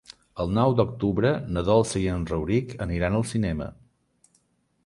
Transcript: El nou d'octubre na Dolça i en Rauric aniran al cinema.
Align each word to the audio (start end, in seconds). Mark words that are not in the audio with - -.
El 0.43 0.47
nou 0.59 0.71
d'octubre 0.79 1.33
na 1.57 1.63
Dolça 1.69 2.03
i 2.05 2.09
en 2.15 2.25
Rauric 2.31 2.73
aniran 2.87 3.19
al 3.19 3.29
cinema. 3.35 3.73